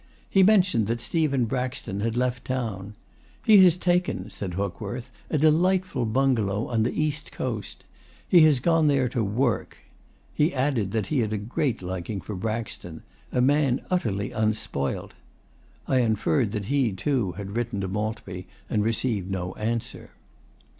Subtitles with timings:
[0.27, 2.95] He mentioned that Stephen Braxton had left town.
[3.45, 7.83] 'He has taken,' said Hookworth, 'a delightful bungalow on the east coast.
[8.27, 9.77] He has gone there to WORK.'
[10.33, 15.13] He added that he had a great liking for Braxton 'a man utterly UNSPOILT.'
[15.87, 20.09] I inferred that he, too, had written to Maltby and received no answer.